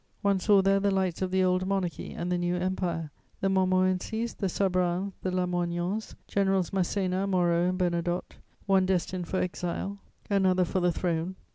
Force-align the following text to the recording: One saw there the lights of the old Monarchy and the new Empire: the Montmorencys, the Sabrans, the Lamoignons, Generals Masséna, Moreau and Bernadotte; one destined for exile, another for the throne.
One 0.23 0.39
saw 0.39 0.63
there 0.63 0.79
the 0.79 0.89
lights 0.89 1.21
of 1.21 1.29
the 1.29 1.43
old 1.43 1.67
Monarchy 1.67 2.11
and 2.13 2.31
the 2.31 2.37
new 2.39 2.55
Empire: 2.55 3.11
the 3.39 3.49
Montmorencys, 3.49 4.35
the 4.37 4.49
Sabrans, 4.49 5.11
the 5.21 5.29
Lamoignons, 5.29 6.15
Generals 6.25 6.71
Masséna, 6.71 7.29
Moreau 7.29 7.69
and 7.69 7.77
Bernadotte; 7.77 8.37
one 8.65 8.87
destined 8.87 9.27
for 9.27 9.37
exile, 9.37 9.99
another 10.27 10.65
for 10.65 10.79
the 10.79 10.91
throne. 10.91 11.35